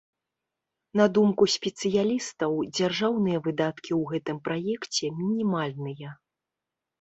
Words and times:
На 1.01 1.05
думку 1.17 1.43
спецыялістаў, 1.55 2.51
дзяржаўныя 2.77 3.43
выдаткі 3.49 3.91
ў 3.99 4.15
гэтым 4.15 4.37
праекце 4.49 5.05
мінімальныя. 5.21 6.09